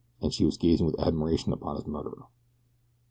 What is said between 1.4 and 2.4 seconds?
upon his murderer!